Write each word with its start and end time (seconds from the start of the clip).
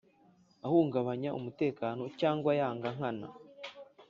ahungabanya 0.65 1.29
umutekano 1.39 2.03
cyangwa 2.19 2.51
yanga 2.59 2.87
nkana 2.95 3.27